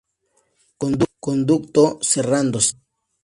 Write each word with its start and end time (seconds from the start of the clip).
Conducto 1.25 1.83
cerrándose. 2.09 2.73